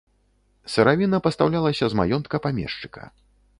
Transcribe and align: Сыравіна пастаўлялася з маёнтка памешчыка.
Сыравіна 0.75 1.19
пастаўлялася 1.27 1.85
з 1.93 2.01
маёнтка 2.01 2.43
памешчыка. 2.49 3.01